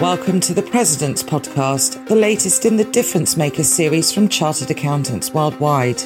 Welcome 0.00 0.40
to 0.40 0.54
the 0.54 0.66
President's 0.68 1.22
Podcast, 1.22 2.04
the 2.08 2.16
latest 2.16 2.64
in 2.64 2.76
the 2.76 2.84
Difference 2.84 3.36
Maker 3.36 3.62
series 3.62 4.10
from 4.10 4.28
Chartered 4.28 4.72
Accountants 4.72 5.32
Worldwide. 5.32 6.02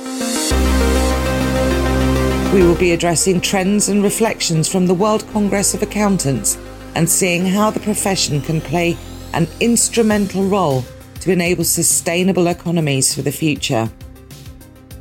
We 2.52 2.62
will 2.62 2.76
be 2.76 2.92
addressing 2.92 3.40
trends 3.40 3.88
and 3.88 4.02
reflections 4.02 4.68
from 4.68 4.86
the 4.86 4.92
World 4.94 5.26
Congress 5.28 5.72
of 5.72 5.82
Accountants 5.82 6.58
and 6.94 7.08
seeing 7.08 7.46
how 7.46 7.70
the 7.70 7.80
profession 7.80 8.42
can 8.42 8.60
play 8.60 8.98
an 9.32 9.48
instrumental 9.60 10.44
role 10.44 10.84
to 11.20 11.32
enable 11.32 11.64
sustainable 11.64 12.48
economies 12.48 13.14
for 13.14 13.22
the 13.22 13.32
future. 13.32 13.90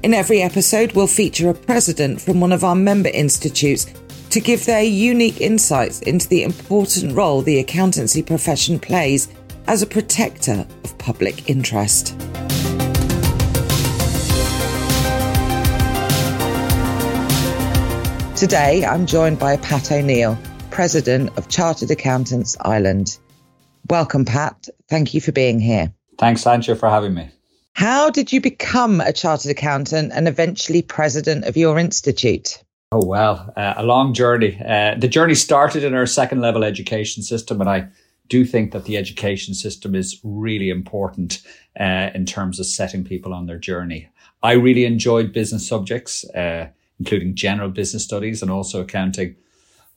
In 0.02 0.14
every 0.14 0.42
episode, 0.42 0.94
we'll 0.94 1.08
feature 1.08 1.50
a 1.50 1.54
president 1.54 2.22
from 2.22 2.40
one 2.40 2.54
of 2.54 2.64
our 2.64 2.76
member 2.76 3.10
institutes 3.10 3.86
to 4.34 4.42
give 4.42 4.66
their 4.66 4.82
unique 4.82 5.42
insights 5.42 6.02
into 6.02 6.28
the 6.28 6.42
important 6.42 7.16
role 7.16 7.44
the 7.44 7.60
accountancy 7.60 8.24
profession 8.24 8.80
plays 8.80 9.28
as 9.68 9.84
a 9.84 9.86
protector 9.86 10.66
of 10.84 10.98
public 10.98 11.48
interest. 11.48 12.20
Today, 18.36 18.84
I'm 18.84 19.06
joined 19.06 19.38
by 19.38 19.56
Pat 19.58 19.92
O'Neill, 19.92 20.36
President 20.72 21.30
of 21.38 21.48
Chartered 21.48 21.92
Accountants 21.92 22.58
Ireland. 22.60 23.20
Welcome, 23.88 24.26
Pat. 24.26 24.68
Thank 24.90 25.14
you 25.14 25.22
for 25.22 25.32
being 25.32 25.60
here. 25.60 25.94
Thanks, 26.18 26.44
Antje, 26.46 26.76
for 26.76 26.90
having 26.90 27.14
me. 27.14 27.30
How 27.74 28.10
did 28.10 28.34
you 28.34 28.42
become 28.42 29.00
a 29.00 29.14
chartered 29.14 29.52
accountant 29.52 30.12
and 30.12 30.28
eventually 30.28 30.82
president 30.82 31.46
of 31.46 31.56
your 31.56 31.78
institute? 31.78 32.64
Oh, 32.96 33.04
well, 33.04 33.52
uh, 33.58 33.74
a 33.78 33.84
long 33.84 34.14
journey. 34.14 34.56
Uh, 34.64 34.94
the 34.96 35.08
journey 35.08 35.34
started 35.34 35.84
in 35.84 35.96
our 35.96 36.06
second 36.06 36.42
level 36.42 36.64
education 36.64 37.24
system, 37.24 37.60
and 37.60 37.68
I 37.68 37.88
do 38.30 38.46
think 38.46 38.72
that 38.72 38.86
the 38.86 38.98
education 38.98 39.56
system 39.56 39.96
is 39.96 40.20
really 40.24 40.70
important 40.70 41.42
uh, 41.80 42.12
in 42.14 42.28
terms 42.28 42.60
of 42.60 42.68
setting 42.68 43.04
people 43.04 43.34
on 43.34 43.48
their 43.48 43.58
journey. 43.58 44.10
I 44.44 44.52
really 44.54 44.86
enjoyed 44.86 45.34
business 45.34 45.68
subjects. 45.68 46.24
Uh, 46.36 46.68
including 47.00 47.36
general 47.36 47.70
business 47.70 48.04
studies 48.04 48.42
and 48.42 48.52
also 48.52 48.82
accounting. 48.82 49.36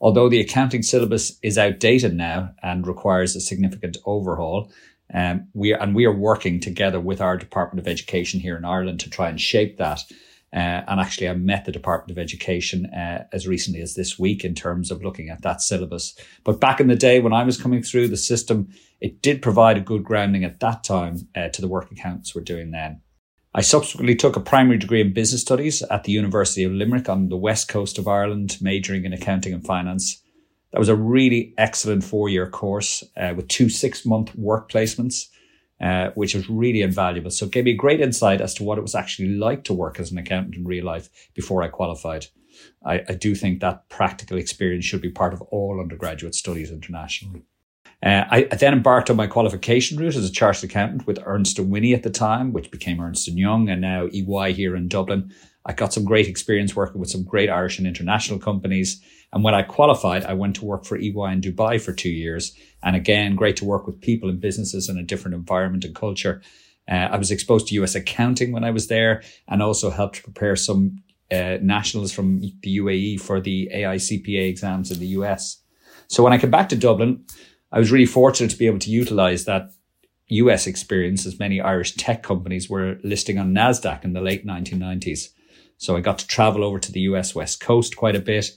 Although 0.01 0.29
the 0.29 0.41
accounting 0.41 0.83
syllabus 0.83 1.37
is 1.41 1.57
outdated 1.57 2.15
now 2.15 2.51
and 2.61 2.85
requires 2.85 3.35
a 3.35 3.39
significant 3.39 3.97
overhaul, 4.05 4.69
um, 5.13 5.47
we 5.53 5.73
and 5.73 5.95
we 5.95 6.05
are 6.05 6.13
working 6.13 6.59
together 6.59 6.99
with 6.99 7.21
our 7.21 7.37
Department 7.37 7.79
of 7.79 7.87
Education 7.87 8.39
here 8.41 8.57
in 8.57 8.65
Ireland 8.65 8.99
to 9.01 9.09
try 9.09 9.29
and 9.29 9.39
shape 9.39 9.77
that. 9.77 10.01
Uh, 10.53 10.81
and 10.87 10.99
actually, 10.99 11.27
I 11.27 11.33
met 11.33 11.65
the 11.65 11.71
Department 11.71 12.17
of 12.17 12.21
Education 12.21 12.85
uh, 12.87 13.25
as 13.33 13.47
recently 13.47 13.81
as 13.81 13.95
this 13.95 14.17
week 14.17 14.45
in 14.45 14.55
terms 14.55 14.91
of 14.91 15.03
looking 15.03 15.29
at 15.29 15.41
that 15.41 15.61
syllabus. 15.61 16.17
But 16.43 16.61
back 16.61 16.79
in 16.79 16.87
the 16.87 16.95
day 16.95 17.19
when 17.19 17.33
I 17.33 17.43
was 17.43 17.61
coming 17.61 17.83
through 17.83 18.07
the 18.07 18.17
system, 18.17 18.69
it 19.01 19.21
did 19.21 19.41
provide 19.41 19.77
a 19.77 19.81
good 19.81 20.03
grounding 20.03 20.43
at 20.43 20.59
that 20.61 20.83
time 20.83 21.27
uh, 21.35 21.49
to 21.49 21.61
the 21.61 21.67
work 21.67 21.91
accounts 21.91 22.33
we're 22.33 22.41
doing 22.43 22.71
then. 22.71 23.01
I 23.53 23.61
subsequently 23.61 24.15
took 24.15 24.35
a 24.35 24.41
primary 24.41 24.77
degree 24.77 25.01
in 25.01 25.13
business 25.13 25.41
studies 25.41 25.81
at 25.83 26.03
the 26.03 26.11
University 26.11 26.63
of 26.63 26.71
Limerick 26.71 27.09
on 27.09 27.29
the 27.29 27.37
west 27.37 27.67
coast 27.67 27.97
of 27.97 28.07
Ireland, 28.07 28.57
majoring 28.61 29.03
in 29.03 29.13
accounting 29.13 29.53
and 29.53 29.65
finance. 29.65 30.21
That 30.71 30.79
was 30.79 30.89
a 30.89 30.95
really 30.95 31.53
excellent 31.57 32.03
four 32.03 32.29
year 32.29 32.49
course 32.49 33.03
uh, 33.15 33.33
with 33.35 33.47
two 33.47 33.69
six 33.69 34.05
month 34.05 34.35
work 34.35 34.69
placements, 34.71 35.27
uh, 35.81 36.09
which 36.15 36.35
was 36.35 36.49
really 36.49 36.81
invaluable. 36.81 37.31
So 37.31 37.45
it 37.45 37.51
gave 37.51 37.65
me 37.65 37.73
great 37.73 38.01
insight 38.01 38.41
as 38.41 38.53
to 38.55 38.63
what 38.63 38.77
it 38.77 38.81
was 38.81 38.95
actually 38.95 39.29
like 39.29 39.63
to 39.65 39.73
work 39.73 39.99
as 39.99 40.11
an 40.11 40.17
accountant 40.17 40.55
in 40.55 40.65
real 40.65 40.85
life 40.85 41.09
before 41.33 41.61
I 41.63 41.67
qualified. 41.67 42.27
I, 42.85 43.03
I 43.07 43.13
do 43.13 43.35
think 43.35 43.59
that 43.59 43.87
practical 43.89 44.37
experience 44.37 44.85
should 44.85 45.01
be 45.01 45.11
part 45.11 45.33
of 45.33 45.41
all 45.43 45.79
undergraduate 45.79 46.35
studies 46.35 46.71
internationally. 46.71 47.43
Uh, 48.03 48.25
I, 48.29 48.47
I, 48.51 48.55
then 48.55 48.73
embarked 48.73 49.09
on 49.09 49.15
my 49.15 49.25
qualification 49.25 49.97
route 49.97 50.15
as 50.15 50.27
a 50.27 50.31
chartered 50.31 50.69
accountant 50.69 51.07
with 51.07 51.19
Ernst 51.25 51.59
& 51.59 51.59
Whinney 51.59 51.95
at 51.95 52.03
the 52.03 52.11
time, 52.11 52.53
which 52.53 52.69
became 52.69 53.01
Ernst 53.01 53.27
& 53.27 53.29
Young 53.29 53.69
and 53.69 53.81
now 53.81 54.07
EY 54.13 54.53
here 54.53 54.75
in 54.75 54.87
Dublin. 54.87 55.33
I 55.65 55.73
got 55.73 55.93
some 55.93 56.05
great 56.05 56.27
experience 56.27 56.75
working 56.75 56.99
with 56.99 57.09
some 57.09 57.23
great 57.23 57.49
Irish 57.49 57.79
and 57.79 57.87
international 57.87 58.39
companies. 58.39 59.01
And 59.33 59.43
when 59.43 59.53
I 59.53 59.61
qualified, 59.61 60.23
I 60.23 60.33
went 60.33 60.55
to 60.57 60.65
work 60.65 60.85
for 60.85 60.97
EY 60.97 61.31
in 61.33 61.41
Dubai 61.41 61.81
for 61.81 61.91
two 61.91 62.09
years. 62.09 62.55
And 62.81 62.95
again, 62.95 63.35
great 63.35 63.57
to 63.57 63.65
work 63.65 63.85
with 63.85 64.01
people 64.01 64.29
and 64.29 64.39
businesses 64.39 64.89
in 64.89 64.97
a 64.97 65.03
different 65.03 65.35
environment 65.35 65.83
and 65.85 65.93
culture. 65.93 66.41
Uh, 66.89 67.09
I 67.11 67.17
was 67.17 67.31
exposed 67.31 67.67
to 67.67 67.75
US 67.83 67.95
accounting 67.95 68.51
when 68.53 68.63
I 68.63 68.71
was 68.71 68.87
there 68.87 69.21
and 69.47 69.61
also 69.61 69.89
helped 69.89 70.23
prepare 70.23 70.55
some 70.55 71.03
uh, 71.31 71.57
nationals 71.61 72.13
from 72.13 72.39
the 72.39 72.77
UAE 72.77 73.19
for 73.19 73.41
the 73.41 73.69
AICPA 73.73 74.47
exams 74.47 74.91
in 74.91 74.99
the 74.99 75.07
US. 75.07 75.61
So 76.07 76.23
when 76.23 76.31
I 76.31 76.37
came 76.37 76.51
back 76.51 76.69
to 76.69 76.77
Dublin, 76.77 77.25
I 77.71 77.79
was 77.79 77.91
really 77.91 78.05
fortunate 78.05 78.51
to 78.51 78.57
be 78.57 78.67
able 78.67 78.79
to 78.79 78.89
utilize 78.89 79.43
that 79.43 79.71
US 80.29 80.67
experience 80.67 81.25
as 81.25 81.39
many 81.39 81.59
Irish 81.59 81.95
tech 81.95 82.23
companies 82.23 82.69
were 82.69 82.97
listing 83.03 83.37
on 83.37 83.53
NASDAQ 83.53 84.05
in 84.05 84.13
the 84.13 84.21
late 84.21 84.45
1990s. 84.45 85.29
So 85.77 85.95
I 85.97 86.01
got 86.01 86.19
to 86.19 86.27
travel 86.27 86.63
over 86.63 86.79
to 86.79 86.91
the 86.91 87.01
US 87.01 87.35
West 87.35 87.59
Coast 87.59 87.97
quite 87.97 88.15
a 88.15 88.21
bit. 88.21 88.51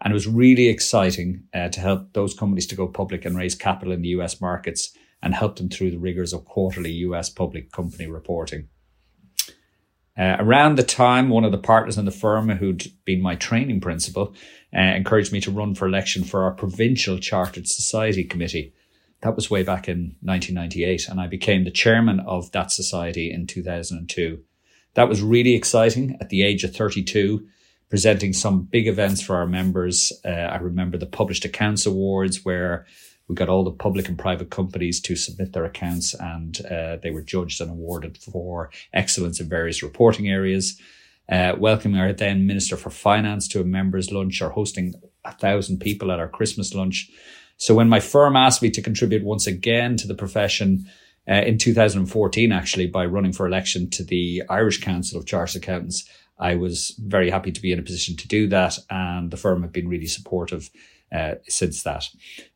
And 0.00 0.12
it 0.12 0.14
was 0.14 0.26
really 0.26 0.68
exciting 0.68 1.44
uh, 1.54 1.68
to 1.70 1.80
help 1.80 2.12
those 2.12 2.34
companies 2.34 2.66
to 2.68 2.74
go 2.74 2.86
public 2.86 3.24
and 3.24 3.36
raise 3.36 3.54
capital 3.54 3.92
in 3.92 4.02
the 4.02 4.08
US 4.08 4.40
markets 4.40 4.94
and 5.22 5.34
help 5.34 5.56
them 5.56 5.70
through 5.70 5.90
the 5.90 5.98
rigors 5.98 6.32
of 6.32 6.44
quarterly 6.44 6.92
US 6.92 7.30
public 7.30 7.72
company 7.72 8.06
reporting. 8.06 8.68
Uh, 10.16 10.36
around 10.38 10.76
the 10.76 10.84
time, 10.84 11.28
one 11.28 11.44
of 11.44 11.50
the 11.50 11.58
partners 11.58 11.98
in 11.98 12.04
the 12.04 12.10
firm 12.10 12.48
who'd 12.48 12.86
been 13.04 13.20
my 13.20 13.34
training 13.34 13.80
principal 13.80 14.32
uh, 14.76 14.80
encouraged 14.80 15.32
me 15.32 15.40
to 15.40 15.50
run 15.50 15.74
for 15.74 15.88
election 15.88 16.22
for 16.22 16.44
our 16.44 16.52
provincial 16.52 17.18
chartered 17.18 17.66
society 17.66 18.22
committee. 18.22 18.72
That 19.22 19.34
was 19.34 19.50
way 19.50 19.62
back 19.62 19.88
in 19.88 20.16
1998, 20.20 21.08
and 21.08 21.20
I 21.20 21.26
became 21.26 21.64
the 21.64 21.70
chairman 21.70 22.20
of 22.20 22.52
that 22.52 22.70
society 22.70 23.32
in 23.32 23.46
2002. 23.46 24.40
That 24.94 25.08
was 25.08 25.22
really 25.22 25.54
exciting 25.54 26.16
at 26.20 26.28
the 26.28 26.42
age 26.42 26.62
of 26.62 26.76
32, 26.76 27.44
presenting 27.94 28.32
some 28.32 28.62
big 28.62 28.88
events 28.88 29.22
for 29.22 29.36
our 29.36 29.46
members. 29.46 30.12
Uh, 30.24 30.28
I 30.28 30.56
remember 30.56 30.98
the 30.98 31.06
Published 31.06 31.44
Accounts 31.44 31.86
Awards, 31.86 32.44
where 32.44 32.86
we 33.28 33.36
got 33.36 33.48
all 33.48 33.62
the 33.62 33.70
public 33.70 34.08
and 34.08 34.18
private 34.18 34.50
companies 34.50 35.00
to 35.02 35.14
submit 35.14 35.52
their 35.52 35.64
accounts 35.64 36.12
and 36.12 36.60
uh, 36.66 36.96
they 37.00 37.12
were 37.12 37.22
judged 37.22 37.60
and 37.60 37.70
awarded 37.70 38.18
for 38.18 38.72
excellence 38.92 39.38
in 39.38 39.48
various 39.48 39.80
reporting 39.80 40.26
areas. 40.26 40.76
Uh, 41.28 41.54
welcoming 41.56 42.00
our 42.00 42.12
then 42.12 42.48
Minister 42.48 42.76
for 42.76 42.90
Finance 42.90 43.46
to 43.46 43.60
a 43.60 43.64
members' 43.64 44.10
lunch 44.10 44.42
or 44.42 44.48
hosting 44.48 44.94
a 45.24 45.32
thousand 45.32 45.78
people 45.78 46.10
at 46.10 46.18
our 46.18 46.28
Christmas 46.28 46.74
lunch. 46.74 47.08
So 47.58 47.76
when 47.76 47.88
my 47.88 48.00
firm 48.00 48.34
asked 48.34 48.60
me 48.60 48.70
to 48.70 48.82
contribute 48.82 49.22
once 49.22 49.46
again 49.46 49.96
to 49.98 50.08
the 50.08 50.16
profession 50.16 50.84
uh, 51.30 51.34
in 51.34 51.58
2014, 51.58 52.50
actually, 52.50 52.88
by 52.88 53.06
running 53.06 53.32
for 53.32 53.46
election 53.46 53.88
to 53.90 54.02
the 54.02 54.42
Irish 54.50 54.80
Council 54.80 55.16
of 55.16 55.26
Chartered 55.26 55.62
Accountants, 55.62 56.10
I 56.38 56.56
was 56.56 56.94
very 56.98 57.30
happy 57.30 57.52
to 57.52 57.62
be 57.62 57.72
in 57.72 57.78
a 57.78 57.82
position 57.82 58.16
to 58.16 58.28
do 58.28 58.48
that. 58.48 58.78
And 58.90 59.30
the 59.30 59.36
firm 59.36 59.62
have 59.62 59.72
been 59.72 59.88
really 59.88 60.06
supportive 60.06 60.70
uh, 61.14 61.34
since 61.46 61.82
that. 61.84 62.08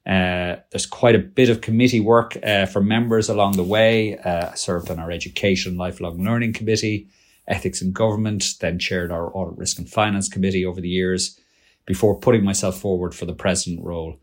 Uh, 0.06 0.61
there's 0.71 0.87
quite 0.87 1.15
a 1.15 1.21
bit 1.21 1.49
of 1.49 1.61
committee 1.61 2.00
work 2.00 2.37
uh, 2.43 2.67
for 2.67 2.83
members 2.83 3.28
along 3.28 3.53
the 3.53 3.62
way. 3.62 4.19
Uh, 4.19 4.50
I 4.50 4.55
served 4.55 4.91
on 4.91 4.99
our 4.99 5.11
Education 5.11 5.77
Lifelong 5.77 6.25
Learning 6.25 6.53
Committee, 6.53 7.09
Ethics 7.47 7.81
and 7.81 7.94
Government, 7.94 8.44
then 8.61 8.78
chaired 8.78 9.12
our 9.12 9.31
Audit 9.37 9.59
Risk 9.59 9.78
and 9.78 9.88
Finance 9.88 10.28
Committee 10.28 10.67
over 10.67 10.81
the 10.81 10.88
years 10.88 11.38
before 11.87 12.19
putting 12.19 12.44
myself 12.44 12.78
forward 12.78 13.15
for 13.15 13.27
the 13.27 13.33
president 13.33 13.84
role. 13.84 14.19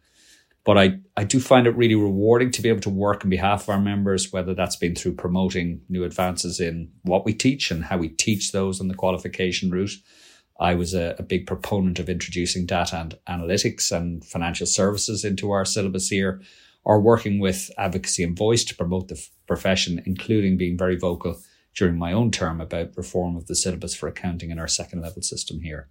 But 0.66 0.80
I, 0.80 0.98
I 1.16 1.24
do 1.24 1.40
find 1.40 1.68
it 1.68 1.78
really 1.78 1.96
rewarding 1.96 2.50
to 2.52 2.62
be 2.62 2.70
able 2.70 2.82
to 2.82 2.90
work 2.90 3.24
on 3.24 3.30
behalf 3.30 3.64
of 3.64 3.70
our 3.70 3.80
members, 3.80 4.34
whether 4.34 4.56
that's 4.56 4.76
been 4.76 4.96
through 4.96 5.14
promoting 5.14 5.82
new 5.90 6.04
advances 6.04 6.60
in 6.60 6.92
what 7.04 7.24
we 7.24 7.34
teach 7.34 7.70
and 7.70 7.86
how 7.86 7.98
we 7.98 8.10
teach 8.10 8.52
those 8.52 8.82
on 8.82 8.88
the 8.88 8.96
qualification 8.96 9.70
route, 9.70 9.94
I 10.60 10.74
was 10.74 10.94
a, 10.94 11.16
a, 11.20 11.24
big 11.24 11.46
proponent 11.46 12.00
of 12.00 12.10
introducing 12.10 12.66
data 12.66 12.98
and 12.98 13.18
analytics 13.28 13.96
and 13.96 14.26
financial 14.26 14.66
services 14.66 15.24
into 15.24 15.52
our 15.52 15.66
syllabus 15.66 16.10
here, 16.10 16.42
or 16.84 17.00
working 17.00 17.40
with 17.40 17.70
advocacy 17.78 18.24
and 18.24 18.38
voice 18.38 18.64
to 18.66 18.76
promote 18.76 19.10
the 19.10 19.16
f- 19.16 19.30
profession, 19.48 20.02
including 20.06 20.58
being 20.58 20.78
very 20.78 20.96
vocal 20.96 21.42
during 21.76 21.98
my 21.98 22.14
own 22.14 22.32
term 22.32 22.62
about 22.62 22.96
reform 22.96 23.36
of 23.36 23.48
the 23.48 23.56
syllabus 23.56 23.94
for 23.94 24.08
accounting 24.08 24.50
in 24.50 24.58
our 24.58 24.68
second 24.68 25.02
level 25.02 25.22
system 25.22 25.60
here. 25.60 25.90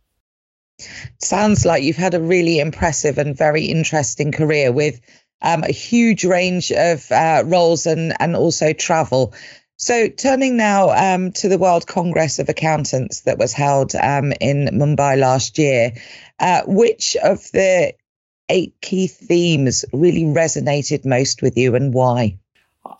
Sounds 1.21 1.65
like 1.65 1.83
you've 1.83 1.97
had 1.97 2.15
a 2.15 2.21
really 2.21 2.59
impressive 2.59 3.19
and 3.19 3.37
very 3.37 3.67
interesting 3.67 4.33
career 4.33 4.73
with 4.73 5.01
um, 5.43 5.63
a 5.63 5.73
huge 5.73 6.25
range 6.25 6.73
of 6.73 7.11
uh, 7.13 7.43
roles 7.47 7.87
and, 7.87 8.15
and 8.21 8.35
also 8.35 8.73
travel. 8.73 9.35
So, 9.77 10.09
turning 10.09 10.57
now 10.57 10.91
um, 10.91 11.33
to 11.33 11.49
the 11.49 11.59
World 11.59 11.87
Congress 11.87 12.39
of 12.39 12.49
Accountants 12.49 13.23
that 13.23 13.39
was 13.39 13.53
held 13.53 13.95
um, 13.97 14.33
in 14.41 14.69
Mumbai 14.73 15.19
last 15.19 15.59
year, 15.59 15.93
uh, 16.39 16.63
which 16.67 17.17
of 17.17 17.51
the 17.53 17.95
eight 18.49 18.75
key 18.81 19.07
themes 19.09 19.85
really 19.93 20.23
resonated 20.23 21.05
most 21.05 21.43
with 21.43 21.57
you 21.57 21.75
and 21.75 21.93
why? 21.93 22.39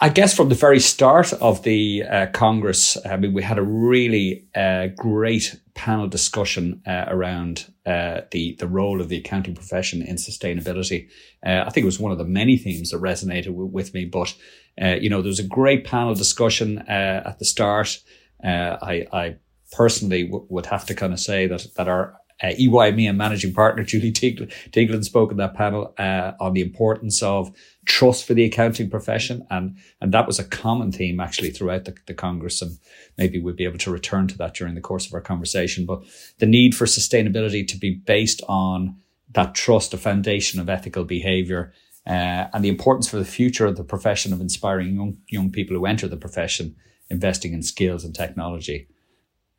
I 0.01 0.09
guess 0.09 0.35
from 0.35 0.49
the 0.49 0.55
very 0.55 0.81
start 0.81 1.33
of 1.35 1.63
the 1.63 2.05
uh, 2.05 2.27
Congress, 2.33 2.97
I 3.05 3.17
mean, 3.17 3.35
we 3.35 3.43
had 3.43 3.59
a 3.59 3.63
really 3.63 4.47
uh, 4.55 4.89
great 4.97 5.61
panel 5.75 6.09
discussion 6.09 6.81
uh, 6.87 7.05
around 7.09 7.71
uh, 7.85 8.23
the 8.31 8.57
the 8.59 8.69
role 8.69 9.01
of 9.03 9.11
the 9.11 9.19
accounting 9.19 9.55
profession 9.55 10.01
in 10.01 10.17
sustainability. 10.17 11.09
Uh, 11.45 11.65
I 11.67 11.71
think 11.71 11.83
it 11.83 11.87
was 11.87 12.01
one 12.01 12.13
of 12.13 12.19
the 12.19 12.25
many 12.25 12.57
themes 12.57 12.91
that 12.91 13.01
resonated 13.03 13.47
w- 13.47 13.67
with 13.67 13.93
me. 13.93 14.07
But 14.07 14.35
uh, 14.81 14.97
you 15.01 15.11
know, 15.11 15.21
there 15.21 15.29
was 15.29 15.39
a 15.39 15.47
great 15.47 15.85
panel 15.85 16.15
discussion 16.15 16.79
at 16.89 17.39
the 17.39 17.45
start. 17.45 18.01
I, 18.43 19.07
I 19.13 19.37
personally 19.73 20.25
w- 20.25 20.47
would 20.49 20.67
have 20.67 20.87
to 20.87 20.95
kind 20.95 21.13
of 21.13 21.21
say 21.21 21.47
that 21.47 21.67
that 21.77 21.89
our 21.89 22.17
uh, 22.43 22.49
and 22.49 23.19
managing 23.19 23.55
partner 23.55 23.85
Julie 23.85 24.13
Teigland 24.13 25.05
spoke 25.05 25.31
in 25.31 25.37
that 25.39 25.55
panel 25.55 25.95
uh, 25.99 26.33
on 26.41 26.53
the 26.53 26.61
importance 26.61 27.23
of 27.23 27.53
trust 27.87 28.27
for 28.27 28.35
the 28.35 28.45
accounting 28.45 28.91
profession, 28.91 29.47
and 29.51 29.77
and 30.01 30.13
that 30.13 30.27
was 30.27 30.39
a 30.39 30.45
common 30.45 30.93
theme 30.93 31.21
actually 31.21 31.51
throughout 31.51 31.85
the, 31.85 31.95
the 32.07 32.15
Congress, 32.15 32.61
and 32.61 32.79
maybe 33.17 33.39
we'll 33.39 33.55
be 33.55 33.65
able 33.65 33.79
to 33.79 33.91
return 33.91 34.27
to 34.29 34.39
that 34.39 34.55
during 34.55 34.75
the 34.75 34.81
course 34.81 35.07
of 35.07 35.15
our 35.15 35.21
conversation. 35.21 35.87
But 35.87 36.03
the 36.39 36.47
need 36.47 36.75
for 36.75 36.87
sustainability 36.87 37.67
to 37.69 37.79
be 37.79 37.95
based 37.95 38.43
on 38.49 38.97
that 39.33 39.55
trust, 39.55 39.95
a 39.95 39.99
foundation 39.99 40.61
of 40.61 40.69
ethical 40.69 41.05
behaviour, 41.05 41.73
uh, 42.07 42.49
and 42.53 42.65
the 42.65 42.69
importance 42.69 43.09
for 43.09 43.17
the 43.17 43.25
future 43.25 43.67
of 43.67 43.77
the 43.77 43.85
profession 43.85 44.33
of 44.33 44.41
inspiring 44.41 44.95
young 44.95 45.19
young 45.29 45.51
people 45.51 45.77
who 45.77 45.87
enter 45.87 46.09
the 46.09 46.17
profession, 46.17 46.75
investing 47.11 47.53
in 47.53 47.63
skills 47.63 48.05
and 48.05 48.15
technology. 48.15 48.89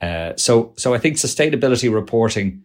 Uh, 0.02 0.34
so, 0.36 0.74
so 0.78 0.94
I 0.94 0.98
think 0.98 1.16
sustainability 1.16 1.92
reporting, 1.94 2.64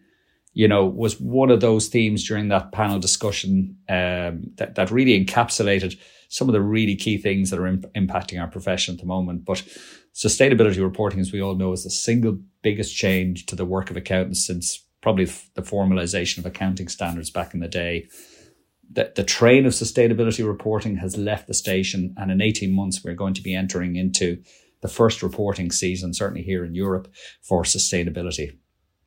you 0.53 0.67
know, 0.67 0.85
was 0.85 1.19
one 1.19 1.49
of 1.49 1.61
those 1.61 1.87
themes 1.87 2.27
during 2.27 2.49
that 2.49 2.71
panel 2.71 2.99
discussion 2.99 3.77
um, 3.87 4.51
that 4.57 4.75
that 4.75 4.91
really 4.91 5.23
encapsulated 5.23 5.97
some 6.27 6.47
of 6.47 6.53
the 6.53 6.61
really 6.61 6.95
key 6.95 7.17
things 7.17 7.49
that 7.49 7.59
are 7.59 7.67
imp- 7.67 7.93
impacting 7.93 8.39
our 8.39 8.47
profession 8.47 8.95
at 8.95 9.01
the 9.01 9.05
moment. 9.05 9.45
But 9.45 9.63
sustainability 10.13 10.81
reporting, 10.81 11.19
as 11.19 11.31
we 11.31 11.41
all 11.41 11.55
know, 11.55 11.73
is 11.73 11.83
the 11.83 11.89
single 11.89 12.37
biggest 12.61 12.95
change 12.95 13.45
to 13.47 13.55
the 13.55 13.65
work 13.65 13.89
of 13.89 13.97
accountants 13.97 14.45
since 14.45 14.85
probably 15.01 15.25
the 15.25 15.61
formalization 15.61 16.37
of 16.37 16.45
accounting 16.45 16.87
standards 16.87 17.29
back 17.29 17.53
in 17.53 17.59
the 17.59 17.67
day. 17.67 18.07
The, 18.93 19.11
the 19.15 19.23
train 19.23 19.65
of 19.65 19.73
sustainability 19.73 20.45
reporting 20.45 20.97
has 20.97 21.17
left 21.17 21.47
the 21.47 21.53
station, 21.53 22.13
and 22.17 22.29
in 22.29 22.41
18 22.41 22.73
months, 22.73 23.03
we're 23.03 23.13
going 23.13 23.33
to 23.33 23.41
be 23.41 23.55
entering 23.55 23.95
into 23.95 24.43
the 24.81 24.87
first 24.87 25.23
reporting 25.23 25.71
season, 25.71 26.13
certainly 26.13 26.43
here 26.43 26.65
in 26.65 26.75
Europe, 26.75 27.07
for 27.41 27.63
sustainability. 27.63 28.57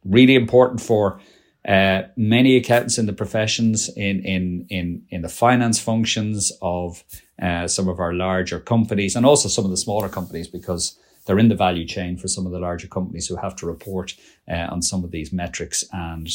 Really 0.05 0.35
important 0.35 0.81
for 0.81 1.21
uh, 1.67 2.03
many 2.17 2.57
accountants 2.57 2.99
in 2.99 3.07
the 3.07 3.13
professions, 3.13 3.89
in 3.97 4.21
in 4.21 4.67
in 4.69 5.03
in 5.09 5.23
the 5.23 5.29
finance 5.29 5.81
functions 5.81 6.53
of 6.61 7.05
uh, 7.41 7.67
some 7.67 7.89
of 7.89 7.99
our 7.99 8.13
larger 8.13 8.61
companies, 8.61 9.17
and 9.17 9.25
also 9.25 9.49
some 9.49 9.65
of 9.65 9.71
the 9.71 9.77
smaller 9.77 10.09
companies, 10.09 10.47
because 10.47 10.99
they're 11.25 11.39
in 11.39 11.49
the 11.49 11.55
value 11.55 11.87
chain 11.87 12.17
for 12.17 12.29
some 12.29 12.47
of 12.47 12.53
the 12.53 12.59
larger 12.59 12.87
companies 12.87 13.27
who 13.27 13.37
have 13.37 13.57
to 13.57 13.67
report 13.67 14.15
uh, 14.47 14.69
on 14.71 14.83
some 14.83 15.05
of 15.05 15.11
these 15.11 15.33
metrics 15.33 15.85
and 15.93 16.29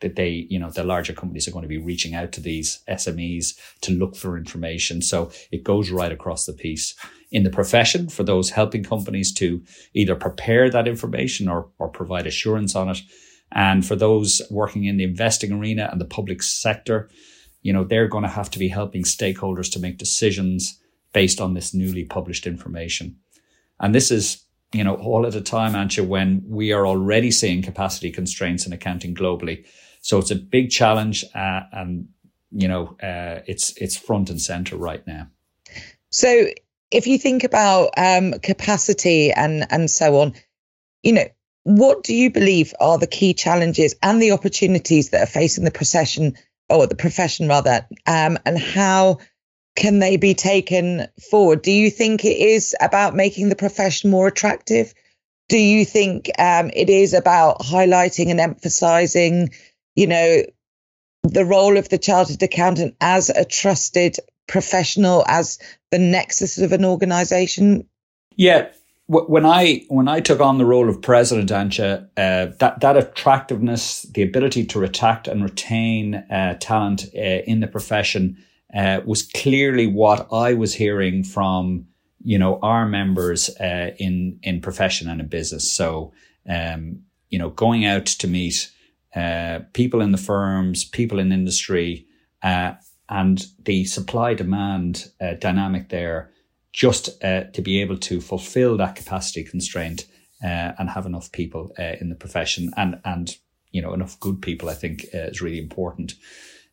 that 0.00 0.16
they, 0.16 0.46
you 0.50 0.58
know, 0.58 0.70
the 0.70 0.84
larger 0.84 1.12
companies 1.12 1.48
are 1.48 1.52
going 1.52 1.62
to 1.62 1.68
be 1.68 1.78
reaching 1.78 2.14
out 2.14 2.30
to 2.32 2.40
these 2.40 2.80
SMEs 2.88 3.58
to 3.80 3.92
look 3.92 4.14
for 4.14 4.36
information. 4.36 5.00
So 5.00 5.30
it 5.50 5.64
goes 5.64 5.90
right 5.90 6.12
across 6.12 6.44
the 6.44 6.52
piece 6.52 6.94
in 7.36 7.42
the 7.42 7.50
profession 7.50 8.08
for 8.08 8.24
those 8.24 8.48
helping 8.48 8.82
companies 8.82 9.30
to 9.30 9.62
either 9.92 10.14
prepare 10.14 10.70
that 10.70 10.88
information 10.88 11.48
or, 11.48 11.68
or 11.78 11.86
provide 11.86 12.26
assurance 12.26 12.74
on 12.74 12.88
it. 12.88 12.98
And 13.52 13.84
for 13.84 13.94
those 13.94 14.40
working 14.50 14.84
in 14.84 14.96
the 14.96 15.04
investing 15.04 15.52
arena 15.52 15.86
and 15.92 16.00
the 16.00 16.06
public 16.06 16.42
sector, 16.42 17.10
you 17.60 17.74
know, 17.74 17.84
they're 17.84 18.08
going 18.08 18.22
to 18.22 18.30
have 18.30 18.50
to 18.52 18.58
be 18.58 18.68
helping 18.68 19.02
stakeholders 19.02 19.70
to 19.72 19.78
make 19.78 19.98
decisions 19.98 20.80
based 21.12 21.38
on 21.38 21.52
this 21.52 21.74
newly 21.74 22.04
published 22.04 22.46
information. 22.46 23.18
And 23.80 23.94
this 23.94 24.10
is, 24.10 24.42
you 24.72 24.82
know, 24.82 24.94
all 24.94 25.26
at 25.26 25.34
a 25.34 25.42
time, 25.42 25.74
Antje, 25.74 26.06
when 26.06 26.42
we 26.48 26.72
are 26.72 26.86
already 26.86 27.30
seeing 27.30 27.60
capacity 27.60 28.10
constraints 28.10 28.66
in 28.66 28.72
accounting 28.72 29.14
globally. 29.14 29.66
So 30.00 30.18
it's 30.18 30.30
a 30.30 30.36
big 30.36 30.70
challenge, 30.70 31.22
uh, 31.34 31.60
and 31.70 32.08
you 32.50 32.68
know, 32.68 32.96
uh, 33.02 33.42
it's 33.46 33.76
it's 33.76 33.96
front 33.96 34.30
and 34.30 34.40
center 34.40 34.76
right 34.76 35.06
now. 35.06 35.26
So 36.08 36.48
if 36.90 37.06
you 37.06 37.18
think 37.18 37.44
about 37.44 37.90
um, 37.96 38.32
capacity 38.40 39.32
and 39.32 39.66
and 39.70 39.90
so 39.90 40.20
on, 40.20 40.34
you 41.02 41.12
know, 41.12 41.26
what 41.64 42.04
do 42.04 42.14
you 42.14 42.30
believe 42.30 42.72
are 42.80 42.98
the 42.98 43.06
key 43.06 43.34
challenges 43.34 43.94
and 44.02 44.22
the 44.22 44.32
opportunities 44.32 45.10
that 45.10 45.22
are 45.22 45.30
facing 45.30 45.64
the 45.64 45.70
profession, 45.70 46.34
or 46.68 46.86
the 46.86 46.94
profession 46.94 47.48
rather, 47.48 47.86
um, 48.06 48.38
and 48.44 48.58
how 48.58 49.18
can 49.74 49.98
they 49.98 50.16
be 50.16 50.34
taken 50.34 51.06
forward? 51.30 51.62
Do 51.62 51.72
you 51.72 51.90
think 51.90 52.24
it 52.24 52.36
is 52.36 52.74
about 52.80 53.14
making 53.14 53.48
the 53.48 53.56
profession 53.56 54.10
more 54.10 54.26
attractive? 54.26 54.94
Do 55.48 55.58
you 55.58 55.84
think 55.84 56.30
um, 56.38 56.70
it 56.74 56.88
is 56.88 57.14
about 57.14 57.60
highlighting 57.60 58.30
and 58.30 58.40
emphasizing, 58.40 59.50
you 59.94 60.06
know, 60.06 60.42
the 61.24 61.44
role 61.44 61.76
of 61.76 61.88
the 61.88 61.98
chartered 61.98 62.42
accountant 62.42 62.96
as 63.00 63.28
a 63.28 63.44
trusted 63.44 64.16
professional 64.46 65.24
as 65.26 65.58
the 65.90 65.98
nexus 65.98 66.58
of 66.58 66.72
an 66.72 66.84
organization? 66.84 67.86
Yeah. 68.36 68.68
When 69.08 69.46
I 69.46 69.84
when 69.88 70.08
I 70.08 70.18
took 70.18 70.40
on 70.40 70.58
the 70.58 70.64
role 70.64 70.88
of 70.88 71.00
president, 71.00 71.50
Antje, 71.50 72.08
uh, 72.16 72.52
that 72.58 72.80
that 72.80 72.96
attractiveness, 72.96 74.02
the 74.02 74.22
ability 74.22 74.64
to 74.66 74.82
attract 74.82 75.28
and 75.28 75.44
retain 75.44 76.16
uh, 76.16 76.56
talent 76.58 77.06
uh, 77.14 77.20
in 77.20 77.60
the 77.60 77.68
profession, 77.68 78.36
uh, 78.74 79.02
was 79.04 79.22
clearly 79.22 79.86
what 79.86 80.26
I 80.32 80.54
was 80.54 80.74
hearing 80.74 81.22
from 81.22 81.86
you 82.24 82.36
know 82.36 82.58
our 82.62 82.84
members 82.84 83.48
uh, 83.60 83.92
in 83.96 84.40
in 84.42 84.60
profession 84.60 85.08
and 85.08 85.20
in 85.20 85.28
business. 85.28 85.70
So 85.70 86.12
um, 86.48 87.02
you 87.30 87.38
know, 87.38 87.50
going 87.50 87.84
out 87.84 88.06
to 88.06 88.28
meet 88.28 88.70
uh, 89.14 89.60
people 89.72 90.00
in 90.00 90.12
the 90.12 90.18
firms, 90.18 90.84
people 90.84 91.18
in 91.18 91.32
industry, 91.32 92.06
and 93.08 93.46
the 93.64 93.84
supply 93.84 94.34
demand 94.34 95.10
uh, 95.20 95.34
dynamic 95.34 95.88
there 95.88 96.32
just 96.72 97.22
uh, 97.24 97.44
to 97.52 97.62
be 97.62 97.80
able 97.80 97.96
to 97.96 98.20
fulfill 98.20 98.76
that 98.76 98.96
capacity 98.96 99.44
constraint 99.44 100.06
uh, 100.44 100.72
and 100.78 100.90
have 100.90 101.06
enough 101.06 101.32
people 101.32 101.72
uh, 101.78 101.94
in 102.00 102.08
the 102.10 102.14
profession 102.14 102.70
and 102.76 103.00
and 103.04 103.36
you 103.70 103.80
know 103.80 103.94
enough 103.94 104.18
good 104.20 104.42
people 104.42 104.68
I 104.68 104.74
think 104.74 105.06
uh, 105.14 105.28
is 105.28 105.40
really 105.40 105.58
important. 105.58 106.14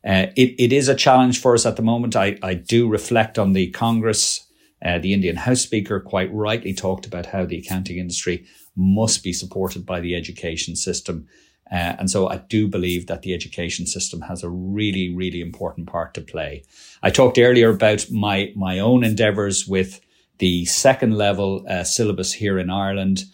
Uh, 0.06 0.26
it, 0.36 0.54
it 0.58 0.72
is 0.72 0.88
a 0.88 0.94
challenge 0.94 1.40
for 1.40 1.54
us 1.54 1.64
at 1.64 1.76
the 1.76 1.82
moment. 1.82 2.14
I, 2.14 2.36
I 2.42 2.52
do 2.52 2.86
reflect 2.86 3.38
on 3.38 3.54
the 3.54 3.70
Congress. 3.70 4.46
the 4.82 5.14
Indian 5.14 5.36
House 5.36 5.62
Speaker 5.62 5.98
quite 5.98 6.30
rightly 6.30 6.74
talked 6.74 7.06
about 7.06 7.24
how 7.24 7.46
the 7.46 7.56
accounting 7.56 7.96
industry 7.96 8.44
must 8.76 9.22
be 9.22 9.32
supported 9.32 9.86
by 9.86 10.00
the 10.00 10.14
education 10.14 10.76
system 10.76 11.26
uh, 11.74 11.96
and 11.98 12.08
so 12.08 12.28
I 12.28 12.36
do 12.36 12.68
believe 12.68 13.08
that 13.08 13.22
the 13.22 13.34
education 13.34 13.84
system 13.84 14.20
has 14.20 14.44
a 14.44 14.48
really, 14.48 15.12
really 15.12 15.40
important 15.40 15.88
part 15.88 16.14
to 16.14 16.20
play. 16.20 16.62
I 17.02 17.10
talked 17.10 17.36
earlier 17.36 17.70
about 17.70 18.06
my, 18.12 18.52
my 18.54 18.78
own 18.78 19.02
endeavors 19.02 19.66
with 19.66 20.00
the 20.38 20.66
second 20.66 21.14
level 21.18 21.66
uh, 21.68 21.82
syllabus 21.82 22.34
here 22.34 22.60
in 22.60 22.70
Ireland. 22.70 23.24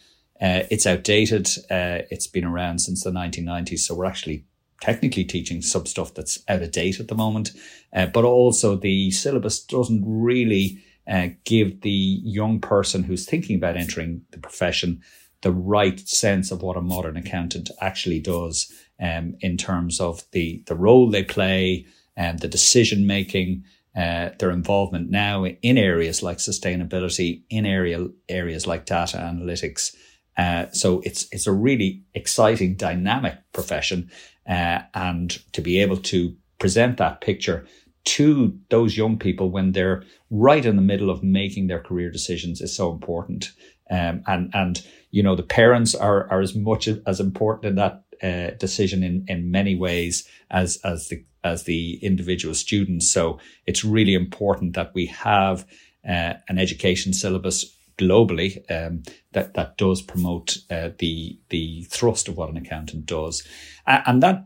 Uh, 0.41 0.63
it's 0.71 0.87
outdated. 0.87 1.49
Uh, 1.71 2.09
it's 2.11 2.27
been 2.27 2.47
around 2.47 2.79
since 2.79 3.05
the 3.05 3.11
1990s. 3.11 3.81
So 3.81 3.95
we're 3.95 4.07
actually 4.07 4.47
technically 4.81 5.25
teaching 5.25 5.61
some 5.61 5.85
stuff 5.85 6.15
that's 6.15 6.43
out 6.49 6.63
of 6.63 6.71
date 6.73 6.99
at 6.99 7.09
the 7.09 7.15
moment. 7.15 7.51
Uh, 7.93 8.07
but 8.07 8.25
also 8.25 8.75
the 8.75 9.11
syllabus 9.11 9.63
doesn't 9.63 10.03
really 10.07 10.83
uh, 11.07 11.29
give 11.45 11.83
the 11.83 11.91
young 11.91 12.59
person 12.59 13.03
who's 13.03 13.27
thinking 13.27 13.57
about 13.57 13.77
entering 13.77 14.23
the 14.31 14.39
profession 14.39 15.03
the 15.43 15.53
right 15.53 16.01
sense 16.01 16.51
of 16.51 16.63
what 16.63 16.77
a 16.77 16.83
modern 16.83 17.17
accountant 17.17 17.71
actually 17.81 18.21
does 18.21 18.73
um, 19.01 19.37
in 19.41 19.57
terms 19.57 20.01
of 20.01 20.25
the, 20.33 20.63
the 20.67 20.75
role 20.75 21.09
they 21.09 21.25
play 21.25 21.87
and 22.17 22.41
the 22.41 22.49
decision 22.49 23.07
making, 23.07 23.65
uh, 23.97 24.31
their 24.39 24.51
involvement 24.51 25.11
now 25.11 25.45
in 25.45 25.79
areas 25.79 26.23
like 26.23 26.39
sustainability, 26.39 27.43
in 27.51 27.67
area 27.67 28.07
areas 28.29 28.67
like 28.67 28.87
data 28.87 29.17
analytics. 29.17 29.95
Uh, 30.37 30.67
so 30.73 31.01
it's 31.05 31.27
it's 31.33 31.47
a 31.47 31.53
really 31.53 32.03
exciting, 32.15 32.77
dynamic 32.77 33.37
profession, 33.53 34.11
uh, 34.49 34.81
and 34.95 35.41
to 35.53 35.61
be 35.61 35.81
able 35.81 35.97
to 35.97 36.35
present 36.59 36.99
that 36.99 37.21
picture 37.21 37.67
to 38.05 38.59
those 38.71 38.97
young 38.97 39.19
people 39.19 39.51
when 39.51 39.73
they're 39.73 40.03
right 40.31 40.65
in 40.65 40.77
the 40.77 40.83
middle 40.83 41.11
of 41.11 41.23
making 41.23 41.67
their 41.67 41.81
career 41.81 42.11
decisions 42.11 42.61
is 42.61 42.75
so 42.75 42.93
important. 42.93 43.53
Um, 43.91 44.23
and 44.27 44.51
and 44.55 44.87
you 45.11 45.23
know 45.23 45.35
the 45.35 45.43
parents 45.43 45.95
are 45.95 46.31
are 46.31 46.41
as 46.41 46.55
much 46.55 46.89
as 47.07 47.21
important 47.21 47.67
in 47.67 47.75
that 47.77 48.05
uh, 48.23 48.57
decision 48.59 49.03
in 49.03 49.25
in 49.29 49.51
many 49.51 49.75
ways 49.75 50.29
as 50.51 50.79
as 50.85 51.09
the 51.09 51.25
as 51.43 51.65
the 51.65 51.99
individual 52.03 52.55
students. 52.55 53.11
So 53.11 53.39
it's 53.67 53.85
really 53.85 54.15
important 54.15 54.75
that 54.75 54.93
we 54.95 55.07
have 55.07 55.67
uh, 56.07 56.35
an 56.49 56.59
education 56.59 57.13
syllabus 57.13 57.77
globally 57.99 58.59
um, 58.71 59.03
that 59.33 59.55
that 59.55 59.77
does 59.77 60.03
promote 60.03 60.59
uh, 60.71 60.91
the 60.99 61.39
the 61.51 61.85
thrust 61.85 62.29
of 62.29 62.37
what 62.37 62.51
an 62.51 62.57
accountant 62.57 63.07
does, 63.07 63.47
and 63.87 64.23
that 64.23 64.45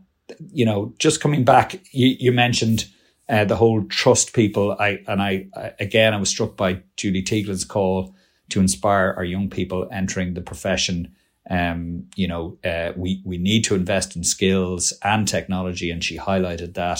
you 0.51 0.65
know 0.65 0.93
just 0.97 1.21
coming 1.21 1.43
back, 1.43 1.81
you, 1.91 2.15
you 2.19 2.31
mentioned. 2.31 2.85
Uh, 3.27 3.43
the 3.43 3.55
whole 3.55 3.83
trust 3.85 4.35
people. 4.35 4.75
I 4.79 4.99
and 5.07 5.19
I, 5.19 5.47
I 5.55 5.71
again 5.79 6.13
I 6.13 6.17
was 6.17 6.29
struck 6.29 6.55
by 6.55 6.83
Julie 6.95 7.23
Teigland's 7.23 7.65
call 7.65 8.13
to 8.49 8.59
inspire 8.59 9.13
our 9.17 9.25
young 9.25 9.49
people 9.49 9.87
entering 9.91 10.33
the 10.33 10.41
profession 10.41 11.15
Um, 11.47 12.07
you 12.15 12.27
know, 12.27 12.57
uh, 12.63 12.93
we 12.97 13.21
we 13.23 13.37
need 13.37 13.63
to 13.65 13.75
invest 13.75 14.15
in 14.15 14.23
skills 14.23 14.93
and 15.01 15.27
technology, 15.27 15.91
and 15.91 16.03
she 16.03 16.17
highlighted 16.17 16.73
that. 16.73 16.99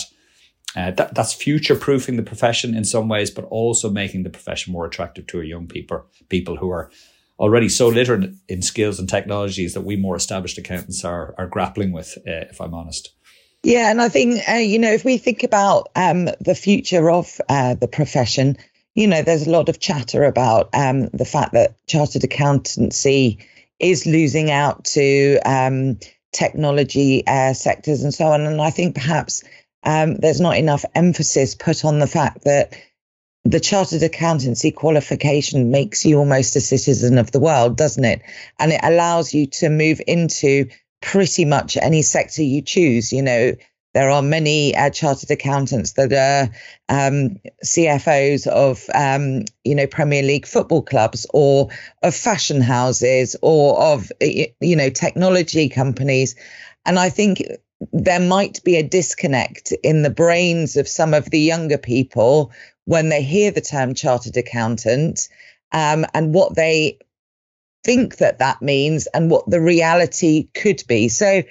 Uh, 0.76 0.90
that 0.92 1.14
that's 1.14 1.32
future 1.32 1.74
proofing 1.74 2.16
the 2.16 2.22
profession 2.30 2.74
in 2.76 2.84
some 2.84 3.08
ways, 3.08 3.30
but 3.30 3.44
also 3.50 3.90
making 3.90 4.24
the 4.24 4.30
profession 4.30 4.72
more 4.72 4.86
attractive 4.86 5.26
to 5.26 5.38
our 5.38 5.44
young 5.44 5.66
people, 5.66 6.04
people 6.28 6.56
who 6.56 6.70
are 6.70 6.90
already 7.38 7.68
so 7.68 7.88
literate 7.88 8.30
in 8.48 8.62
skills 8.62 8.98
and 8.98 9.08
technologies 9.08 9.72
that 9.72 9.84
we 9.84 9.96
more 9.96 10.16
established 10.16 10.58
accountants 10.58 11.04
are 11.04 11.34
are 11.38 11.48
grappling 11.48 11.92
with. 11.92 12.18
Uh, 12.18 12.46
if 12.50 12.60
I'm 12.60 12.74
honest. 12.74 13.14
Yeah, 13.62 13.90
and 13.90 14.00
I 14.00 14.08
think 14.08 14.48
uh, 14.48 14.62
you 14.72 14.78
know 14.78 14.92
if 14.92 15.04
we 15.04 15.18
think 15.18 15.42
about 15.42 15.88
um, 15.96 16.28
the 16.40 16.54
future 16.54 17.10
of 17.10 17.40
uh, 17.48 17.74
the 17.74 17.88
profession, 17.88 18.56
you 18.96 19.06
know, 19.06 19.22
there's 19.22 19.46
a 19.46 19.50
lot 19.50 19.68
of 19.68 19.78
chatter 19.78 20.24
about 20.24 20.70
um, 20.72 21.08
the 21.08 21.26
fact 21.26 21.52
that 21.52 21.76
chartered 21.86 22.24
accountancy 22.24 23.38
is 23.78 24.06
losing 24.06 24.50
out 24.50 24.84
to 24.86 25.38
um, 25.44 25.98
technology 26.32 27.24
uh, 27.26 27.52
sectors 27.52 28.02
and 28.02 28.14
so 28.14 28.28
on. 28.28 28.40
And 28.40 28.60
I 28.60 28.70
think 28.70 28.94
perhaps 28.94 29.44
um, 29.84 30.16
there's 30.16 30.40
not 30.40 30.56
enough 30.56 30.84
emphasis 30.94 31.54
put 31.54 31.84
on 31.84 31.98
the 31.98 32.06
fact 32.06 32.44
that 32.44 32.74
the 33.44 33.60
chartered 33.60 34.02
accountancy 34.02 34.70
qualification 34.70 35.70
makes 35.70 36.06
you 36.06 36.18
almost 36.18 36.56
a 36.56 36.60
citizen 36.60 37.18
of 37.18 37.30
the 37.32 37.38
world, 37.38 37.76
doesn't 37.76 38.04
it? 38.04 38.22
And 38.58 38.72
it 38.72 38.80
allows 38.82 39.34
you 39.34 39.46
to 39.46 39.68
move 39.68 40.00
into 40.06 40.68
pretty 41.02 41.44
much 41.44 41.76
any 41.76 42.00
sector 42.00 42.42
you 42.42 42.62
choose. 42.62 43.12
You 43.12 43.22
know, 43.22 43.52
there 43.96 44.10
are 44.10 44.20
many 44.20 44.76
uh, 44.76 44.90
chartered 44.90 45.30
accountants 45.30 45.92
that 45.92 46.12
are 46.12 46.54
um, 46.90 47.38
CFOs 47.64 48.46
of, 48.46 48.84
um, 48.94 49.46
you 49.64 49.74
know, 49.74 49.86
Premier 49.86 50.22
League 50.22 50.46
football 50.46 50.82
clubs 50.82 51.24
or 51.32 51.70
of 52.02 52.14
fashion 52.14 52.60
houses 52.60 53.36
or 53.40 53.80
of, 53.80 54.12
you 54.20 54.76
know, 54.76 54.90
technology 54.90 55.70
companies. 55.70 56.34
And 56.84 56.98
I 56.98 57.08
think 57.08 57.42
there 57.90 58.20
might 58.20 58.62
be 58.64 58.76
a 58.76 58.86
disconnect 58.86 59.72
in 59.82 60.02
the 60.02 60.10
brains 60.10 60.76
of 60.76 60.86
some 60.86 61.14
of 61.14 61.30
the 61.30 61.40
younger 61.40 61.78
people 61.78 62.52
when 62.84 63.08
they 63.08 63.22
hear 63.22 63.50
the 63.50 63.62
term 63.62 63.94
chartered 63.94 64.36
accountant 64.36 65.26
um, 65.72 66.04
and 66.12 66.34
what 66.34 66.54
they 66.54 66.98
think 67.82 68.18
that 68.18 68.40
that 68.40 68.60
means 68.60 69.06
and 69.14 69.30
what 69.30 69.48
the 69.48 69.62
reality 69.62 70.48
could 70.52 70.82
be. 70.86 71.08
So, 71.08 71.44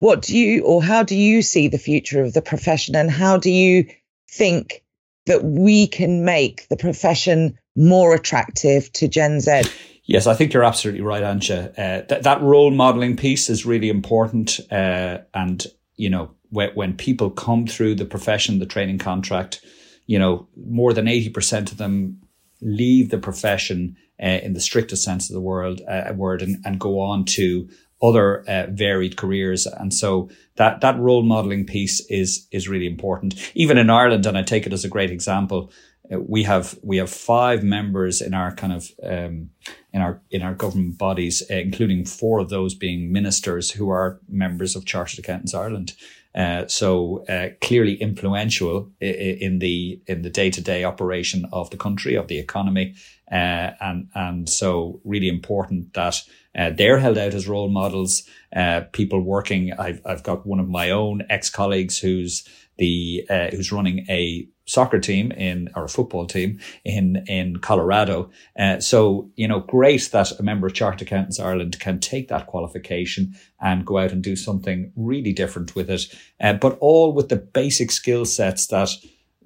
what 0.00 0.22
do 0.22 0.36
you 0.36 0.62
or 0.64 0.82
how 0.82 1.02
do 1.02 1.16
you 1.16 1.42
see 1.42 1.68
the 1.68 1.78
future 1.78 2.22
of 2.22 2.32
the 2.32 2.42
profession 2.42 2.94
and 2.94 3.10
how 3.10 3.36
do 3.36 3.50
you 3.50 3.86
think 4.30 4.84
that 5.26 5.44
we 5.44 5.86
can 5.86 6.24
make 6.24 6.68
the 6.68 6.76
profession 6.76 7.58
more 7.76 8.14
attractive 8.14 8.92
to 8.94 9.08
Gen 9.08 9.40
Z? 9.40 9.62
Yes, 10.04 10.26
I 10.26 10.34
think 10.34 10.54
you're 10.54 10.64
absolutely 10.64 11.02
right, 11.02 11.22
Antje. 11.22 11.78
Uh, 11.78 12.02
th- 12.02 12.22
that 12.22 12.40
role 12.40 12.70
modeling 12.70 13.16
piece 13.16 13.50
is 13.50 13.66
really 13.66 13.90
important. 13.90 14.58
Uh, 14.72 15.18
and, 15.34 15.66
you 15.96 16.08
know, 16.08 16.30
when, 16.48 16.70
when 16.70 16.96
people 16.96 17.30
come 17.30 17.66
through 17.66 17.94
the 17.94 18.06
profession, 18.06 18.58
the 18.58 18.66
training 18.66 18.98
contract, 18.98 19.60
you 20.06 20.18
know, 20.18 20.48
more 20.56 20.94
than 20.94 21.04
80% 21.04 21.70
of 21.70 21.76
them 21.76 22.22
leave 22.62 23.10
the 23.10 23.18
profession 23.18 23.96
uh, 24.20 24.40
in 24.42 24.54
the 24.54 24.60
strictest 24.60 25.04
sense 25.04 25.28
of 25.28 25.34
the 25.34 25.42
word, 25.42 25.82
uh, 25.86 26.10
word 26.14 26.40
and, 26.40 26.56
and 26.64 26.80
go 26.80 27.00
on 27.00 27.26
to 27.26 27.68
other 28.00 28.48
uh, 28.48 28.66
varied 28.70 29.16
careers. 29.16 29.66
And 29.66 29.92
so 29.92 30.28
that, 30.56 30.80
that 30.80 30.98
role 30.98 31.22
modeling 31.22 31.66
piece 31.66 32.00
is, 32.08 32.46
is 32.50 32.68
really 32.68 32.86
important. 32.86 33.34
Even 33.54 33.78
in 33.78 33.90
Ireland, 33.90 34.26
and 34.26 34.38
I 34.38 34.42
take 34.42 34.66
it 34.66 34.72
as 34.72 34.84
a 34.84 34.88
great 34.88 35.10
example, 35.10 35.72
uh, 36.12 36.20
we 36.20 36.44
have, 36.44 36.78
we 36.82 36.96
have 36.98 37.10
five 37.10 37.62
members 37.62 38.20
in 38.20 38.34
our 38.34 38.54
kind 38.54 38.72
of, 38.72 38.90
um, 39.02 39.50
in 39.92 40.00
our, 40.00 40.20
in 40.30 40.42
our 40.42 40.54
government 40.54 40.96
bodies, 40.98 41.42
uh, 41.50 41.54
including 41.54 42.04
four 42.04 42.38
of 42.38 42.48
those 42.48 42.74
being 42.74 43.12
ministers 43.12 43.70
who 43.70 43.90
are 43.90 44.20
members 44.28 44.76
of 44.76 44.84
Chartered 44.84 45.18
Accountants 45.18 45.54
Ireland. 45.54 45.94
Uh, 46.34 46.66
so 46.68 47.24
uh, 47.28 47.48
clearly 47.60 47.94
influential 47.94 48.88
in 49.00 49.58
the 49.58 50.00
in 50.06 50.22
the 50.22 50.30
day 50.30 50.50
to 50.50 50.60
day 50.60 50.84
operation 50.84 51.46
of 51.52 51.70
the 51.70 51.76
country 51.76 52.14
of 52.14 52.28
the 52.28 52.38
economy, 52.38 52.94
uh, 53.32 53.70
and 53.80 54.08
and 54.14 54.48
so 54.48 55.00
really 55.04 55.28
important 55.28 55.94
that 55.94 56.22
uh, 56.56 56.70
they're 56.70 56.98
held 56.98 57.18
out 57.18 57.34
as 57.34 57.48
role 57.48 57.68
models. 57.68 58.22
Uh, 58.54 58.82
people 58.92 59.20
working. 59.20 59.72
I've 59.72 60.00
I've 60.04 60.22
got 60.22 60.46
one 60.46 60.60
of 60.60 60.68
my 60.68 60.90
own 60.90 61.22
ex 61.28 61.50
colleagues 61.50 61.98
who's 61.98 62.48
the 62.76 63.26
who's 63.50 63.72
running 63.72 64.06
a 64.08 64.48
soccer 64.68 65.00
team 65.00 65.32
in 65.32 65.70
or 65.74 65.84
a 65.84 65.88
football 65.88 66.26
team 66.26 66.60
in 66.84 67.24
in 67.26 67.56
Colorado. 67.56 68.30
Uh, 68.58 68.78
so 68.78 69.30
you 69.34 69.48
know, 69.48 69.60
great 69.60 70.08
that 70.12 70.38
a 70.38 70.42
member 70.42 70.66
of 70.66 70.74
Chartered 70.74 71.02
Accountants 71.02 71.40
Ireland 71.40 71.80
can 71.80 71.98
take 71.98 72.28
that 72.28 72.46
qualification 72.46 73.34
and 73.60 73.86
go 73.86 73.98
out 73.98 74.12
and 74.12 74.22
do 74.22 74.36
something 74.36 74.92
really 74.94 75.32
different 75.32 75.74
with 75.74 75.90
it, 75.90 76.14
uh, 76.40 76.52
but 76.52 76.76
all 76.80 77.12
with 77.12 77.28
the 77.28 77.36
basic 77.36 77.90
skill 77.90 78.24
sets 78.24 78.66
that 78.68 78.90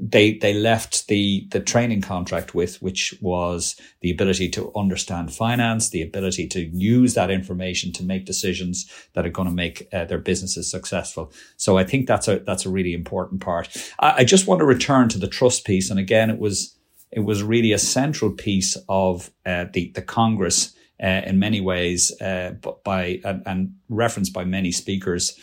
they 0.04 0.36
they 0.38 0.52
left 0.52 1.06
the 1.06 1.46
the 1.52 1.60
training 1.60 2.00
contract 2.00 2.54
with, 2.56 2.82
which 2.82 3.14
was 3.20 3.80
the 4.00 4.10
ability 4.10 4.48
to 4.48 4.72
understand 4.74 5.32
finance, 5.32 5.90
the 5.90 6.02
ability 6.02 6.48
to 6.48 6.60
use 6.60 7.14
that 7.14 7.30
information 7.30 7.92
to 7.92 8.02
make 8.02 8.24
decisions 8.24 8.90
that 9.12 9.24
are 9.24 9.30
going 9.30 9.48
to 9.48 9.54
make 9.54 9.86
uh, 9.92 10.04
their 10.04 10.18
businesses 10.18 10.68
successful. 10.68 11.32
So 11.56 11.78
I 11.78 11.84
think 11.84 12.08
that's 12.08 12.26
a 12.26 12.40
that's 12.40 12.66
a 12.66 12.70
really 12.70 12.94
important 12.94 13.40
part. 13.40 13.68
I, 14.00 14.14
I 14.18 14.24
just 14.24 14.48
want 14.48 14.58
to 14.58 14.66
return 14.66 15.08
to 15.10 15.18
the 15.18 15.28
trust 15.28 15.64
piece, 15.64 15.88
and 15.88 16.00
again, 16.00 16.30
it 16.30 16.40
was 16.40 16.76
it 17.12 17.20
was 17.20 17.44
really 17.44 17.72
a 17.72 17.78
central 17.78 18.32
piece 18.32 18.76
of 18.88 19.30
uh, 19.46 19.66
the 19.72 19.92
the 19.94 20.02
Congress 20.02 20.74
uh, 21.00 21.22
in 21.26 21.38
many 21.38 21.60
ways, 21.60 22.12
uh, 22.20 22.54
by 22.84 23.20
and, 23.24 23.42
and 23.46 23.74
referenced 23.88 24.32
by 24.32 24.44
many 24.44 24.72
speakers. 24.72 25.38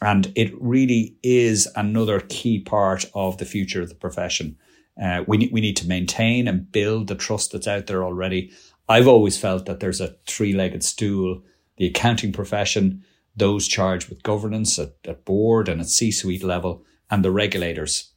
And 0.00 0.32
it 0.36 0.52
really 0.60 1.16
is 1.22 1.68
another 1.74 2.20
key 2.20 2.60
part 2.60 3.06
of 3.14 3.38
the 3.38 3.44
future 3.44 3.82
of 3.82 3.88
the 3.88 3.94
profession. 3.94 4.56
Uh, 5.00 5.24
we, 5.26 5.36
need, 5.38 5.52
we 5.52 5.60
need 5.60 5.76
to 5.76 5.88
maintain 5.88 6.48
and 6.48 6.70
build 6.70 7.08
the 7.08 7.14
trust 7.14 7.52
that's 7.52 7.68
out 7.68 7.86
there 7.86 8.04
already. 8.04 8.52
I've 8.88 9.08
always 9.08 9.36
felt 9.38 9.66
that 9.66 9.80
there's 9.80 10.00
a 10.00 10.16
three 10.26 10.52
legged 10.52 10.82
stool 10.82 11.42
the 11.78 11.86
accounting 11.86 12.32
profession, 12.32 13.04
those 13.36 13.66
charged 13.66 14.08
with 14.08 14.22
governance 14.22 14.78
at, 14.78 14.94
at 15.04 15.24
board 15.24 15.68
and 15.68 15.80
at 15.80 15.86
C 15.86 16.10
suite 16.10 16.42
level, 16.42 16.84
and 17.10 17.24
the 17.24 17.30
regulators. 17.30 18.12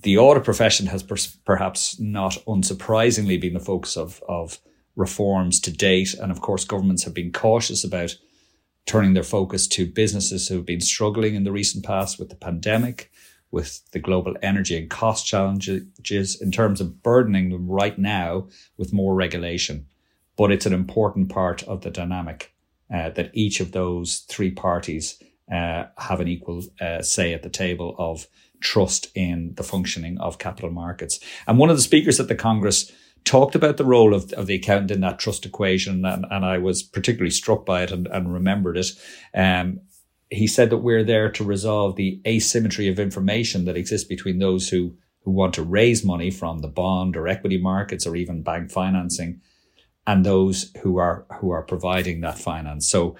The 0.00 0.18
audit 0.18 0.42
profession 0.42 0.86
has 0.86 1.02
per- 1.02 1.16
perhaps 1.44 2.00
not 2.00 2.38
unsurprisingly 2.48 3.40
been 3.40 3.54
the 3.54 3.60
focus 3.60 3.96
of, 3.96 4.22
of 4.28 4.58
reforms 4.96 5.60
to 5.60 5.70
date. 5.70 6.14
And 6.14 6.32
of 6.32 6.40
course, 6.40 6.64
governments 6.64 7.04
have 7.04 7.14
been 7.14 7.30
cautious 7.30 7.84
about 7.84 8.16
turning 8.86 9.14
their 9.14 9.22
focus 9.22 9.66
to 9.68 9.86
businesses 9.86 10.48
who 10.48 10.56
have 10.56 10.66
been 10.66 10.80
struggling 10.80 11.34
in 11.34 11.44
the 11.44 11.52
recent 11.52 11.84
past 11.84 12.18
with 12.18 12.28
the 12.28 12.36
pandemic, 12.36 13.10
with 13.50 13.88
the 13.92 13.98
global 13.98 14.34
energy 14.42 14.76
and 14.76 14.90
cost 14.90 15.26
challenges 15.26 16.40
in 16.40 16.50
terms 16.50 16.80
of 16.80 17.02
burdening 17.02 17.50
them 17.50 17.68
right 17.68 17.98
now 17.98 18.48
with 18.76 18.92
more 18.92 19.14
regulation. 19.14 19.86
But 20.36 20.50
it's 20.50 20.66
an 20.66 20.72
important 20.72 21.28
part 21.28 21.62
of 21.64 21.82
the 21.82 21.90
dynamic 21.90 22.54
uh, 22.92 23.10
that 23.10 23.30
each 23.32 23.60
of 23.60 23.72
those 23.72 24.20
three 24.28 24.50
parties 24.50 25.22
uh, 25.52 25.84
have 25.98 26.20
an 26.20 26.28
equal 26.28 26.62
uh, 26.80 27.02
say 27.02 27.34
at 27.34 27.42
the 27.42 27.50
table 27.50 27.94
of 27.98 28.26
trust 28.60 29.08
in 29.14 29.54
the 29.56 29.62
functioning 29.62 30.18
of 30.18 30.38
capital 30.38 30.70
markets. 30.70 31.20
And 31.46 31.58
one 31.58 31.68
of 31.70 31.76
the 31.76 31.82
speakers 31.82 32.20
at 32.20 32.28
the 32.28 32.34
Congress 32.34 32.90
talked 33.24 33.54
about 33.54 33.76
the 33.76 33.84
role 33.84 34.14
of, 34.14 34.32
of 34.32 34.46
the 34.46 34.54
accountant 34.54 34.90
in 34.90 35.00
that 35.00 35.18
trust 35.18 35.46
equation, 35.46 36.04
and, 36.04 36.26
and 36.30 36.44
I 36.44 36.58
was 36.58 36.82
particularly 36.82 37.30
struck 37.30 37.64
by 37.64 37.82
it 37.82 37.90
and, 37.90 38.06
and 38.08 38.32
remembered 38.32 38.76
it. 38.76 38.90
Um, 39.34 39.80
he 40.30 40.46
said 40.46 40.70
that 40.70 40.78
we're 40.78 41.04
there 41.04 41.30
to 41.30 41.44
resolve 41.44 41.96
the 41.96 42.20
asymmetry 42.26 42.88
of 42.88 42.98
information 42.98 43.66
that 43.66 43.76
exists 43.76 44.08
between 44.08 44.38
those 44.38 44.70
who, 44.70 44.96
who 45.24 45.30
want 45.30 45.54
to 45.54 45.62
raise 45.62 46.04
money 46.04 46.30
from 46.30 46.60
the 46.60 46.68
bond 46.68 47.16
or 47.16 47.28
equity 47.28 47.58
markets 47.58 48.06
or 48.06 48.16
even 48.16 48.42
bank 48.42 48.70
financing 48.70 49.40
and 50.06 50.24
those 50.24 50.72
who 50.82 50.96
are 50.96 51.26
who 51.40 51.50
are 51.50 51.62
providing 51.62 52.20
that 52.20 52.38
finance. 52.38 52.88
So, 52.88 53.16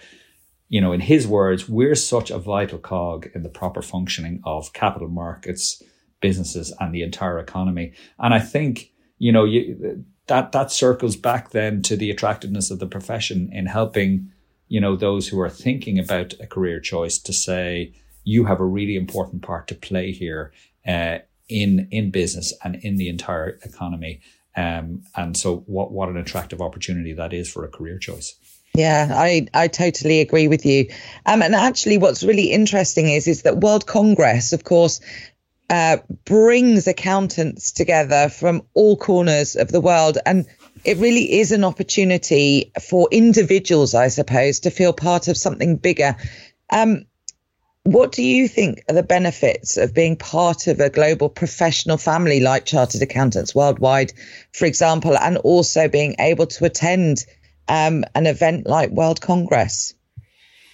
you 0.69 0.81
know, 0.81 0.93
in 0.93 1.01
his 1.01 1.27
words, 1.27 1.69
we're 1.69 1.95
such 1.95 2.31
a 2.31 2.39
vital 2.39 2.79
cog 2.79 3.29
in 3.35 3.43
the 3.43 3.49
proper 3.49 3.83
functioning 3.83 4.41
of 4.45 4.73
capital 4.73 5.09
markets, 5.09 5.83
businesses, 6.21 6.75
and 6.81 6.95
the 6.95 7.03
entire 7.03 7.39
economy. 7.39 7.93
And 8.19 8.35
I 8.35 8.41
think 8.41 8.93
you 9.23 9.31
know, 9.31 9.45
you, 9.45 10.05
that 10.27 10.51
that 10.51 10.73
circles 10.73 11.15
back 11.15 11.51
then 11.51 11.81
to 11.83 11.97
the 11.97 12.11
attractiveness 12.11 12.73
of 12.73 12.81
the 12.81 12.89
profession 12.89 13.49
in 13.53 13.67
helping, 13.67 14.33
you 14.67 14.81
know, 14.81 14.97
those 14.97 15.29
who 15.29 15.41
are 15.41 15.49
thinking 15.49 15.97
about 15.97 16.35
a 16.41 16.47
career 16.49 16.81
choice 16.81 17.19
to 17.19 17.33
say 17.33 17.93
you 18.25 18.47
have 18.47 18.59
a 18.59 18.65
really 18.65 18.97
important 18.97 19.43
part 19.43 19.69
to 19.69 19.77
play 19.77 20.11
here 20.11 20.53
uh, 20.89 21.19
in 21.49 21.87
in 21.93 22.11
business 22.11 22.53
and 22.65 22.75
in 22.75 22.97
the 22.97 23.09
entire 23.09 23.61
economy. 23.63 24.23
Um, 24.57 25.05
and 25.17 25.37
so, 25.37 25.59
what 25.67 25.93
what 25.93 26.09
an 26.09 26.17
attractive 26.17 26.61
opportunity 26.61 27.13
that 27.13 27.33
is 27.33 27.49
for 27.49 27.65
a 27.65 27.69
career 27.69 27.99
choice. 27.99 28.35
Yeah, 28.75 29.09
I, 29.13 29.49
I 29.53 29.69
totally 29.69 30.21
agree 30.21 30.49
with 30.49 30.65
you. 30.65 30.89
Um, 31.27 31.43
and 31.43 31.55
actually, 31.55 31.99
what's 31.99 32.25
really 32.25 32.51
interesting 32.51 33.09
is 33.09 33.29
is 33.29 33.43
that 33.43 33.59
World 33.59 33.87
Congress, 33.87 34.53
of 34.53 34.65
course, 34.65 35.01
uh, 35.73 35.97
brings 36.27 36.87
accountants 36.87 37.73
together 37.73 38.29
from 38.29 38.63
all 38.75 38.95
corners 38.95 39.57
of 39.57 39.73
the 39.73 39.81
world. 39.81 40.19
And 40.27 40.45
it 40.85 40.99
really 40.99 41.41
is 41.41 41.51
an 41.51 41.65
opportunity 41.65 42.71
for 42.87 43.09
individuals, 43.11 43.95
I 43.95 44.09
suppose, 44.09 44.61
to 44.61 44.71
feel 44.71 44.93
part 44.93 45.29
of 45.29 45.37
something 45.39 45.77
bigger. 45.77 46.15
Um, 46.71 47.07
what 47.85 48.13
do 48.13 48.23
you 48.23 48.49
think 48.49 48.85
are 48.91 48.95
the 48.95 49.03
benefits 49.03 49.79
of 49.79 49.95
being 49.95 50.17
part 50.17 50.67
of 50.67 50.79
a 50.79 50.91
global 50.91 51.31
professional 51.31 51.97
family 51.97 52.41
like 52.41 52.67
Chartered 52.67 53.01
Accountants 53.01 53.55
Worldwide, 53.55 54.13
for 54.53 54.67
example, 54.67 55.17
and 55.17 55.39
also 55.39 55.89
being 55.89 56.17
able 56.19 56.49
to 56.49 56.67
attend 56.67 57.25
um, 57.67 58.05
an 58.15 58.27
event 58.27 58.67
like 58.67 58.91
World 58.91 59.23
Congress? 59.23 59.95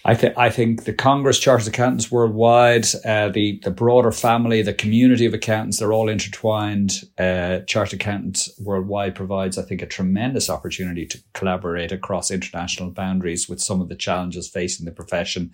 I 0.08 0.14
think 0.14 0.38
I 0.38 0.48
think 0.48 0.84
the 0.84 0.94
Congress 0.94 1.38
Chartered 1.38 1.68
Accountants 1.68 2.10
worldwide, 2.10 2.86
uh, 3.04 3.28
the 3.28 3.60
the 3.62 3.70
broader 3.70 4.10
family, 4.10 4.62
the 4.62 4.72
community 4.72 5.26
of 5.26 5.34
accountants, 5.34 5.78
they're 5.78 5.92
all 5.92 6.08
intertwined. 6.08 7.02
Uh, 7.18 7.58
Chartered 7.66 8.00
Accountants 8.00 8.58
worldwide 8.58 9.14
provides, 9.14 9.58
I 9.58 9.64
think, 9.64 9.82
a 9.82 9.86
tremendous 9.86 10.48
opportunity 10.48 11.04
to 11.04 11.22
collaborate 11.34 11.92
across 11.92 12.30
international 12.30 12.90
boundaries 12.90 13.50
with 13.50 13.60
some 13.60 13.82
of 13.82 13.90
the 13.90 13.96
challenges 13.96 14.48
facing 14.48 14.86
the 14.86 14.92
profession. 14.92 15.52